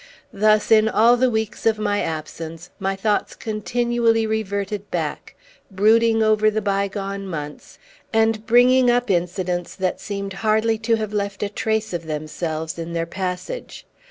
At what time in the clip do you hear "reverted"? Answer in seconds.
4.25-4.89